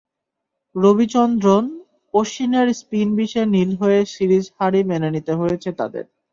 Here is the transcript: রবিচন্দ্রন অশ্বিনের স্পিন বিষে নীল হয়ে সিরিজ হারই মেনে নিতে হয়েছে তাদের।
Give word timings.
রবিচন্দ্রন 0.75 1.65
অশ্বিনের 2.13 2.67
স্পিন 2.79 3.09
বিষে 3.17 3.41
নীল 3.53 3.71
হয়ে 3.81 3.99
সিরিজ 4.13 4.45
হারই 4.57 4.83
মেনে 4.89 5.09
নিতে 5.15 5.33
হয়েছে 5.39 5.69
তাদের। 5.79 6.05